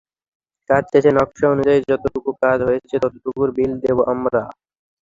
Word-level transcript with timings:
কাজ 0.69 0.83
শেষে 0.91 1.11
নকশা 1.13 1.45
অনুযায়ী 1.49 1.79
যতটুকু 1.89 2.29
কাজ 2.43 2.57
হয়েছে, 2.67 2.95
ততটুকুর 3.03 3.49
বিল 3.57 3.71
দেব 3.83 3.97
আমরা। 4.13 4.41